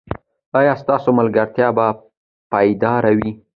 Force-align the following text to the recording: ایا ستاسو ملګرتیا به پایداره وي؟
ایا 0.59 0.73
ستاسو 0.81 1.09
ملګرتیا 1.19 1.67
به 1.77 1.87
پایداره 2.51 3.11
وي؟ 3.17 3.31